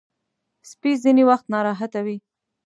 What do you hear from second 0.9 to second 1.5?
ځینې وخت